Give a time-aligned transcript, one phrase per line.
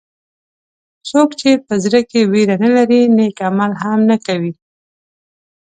[1.09, 4.53] څوک چې په زړه کې وېره نه لري نیک عمل هم نه کوي.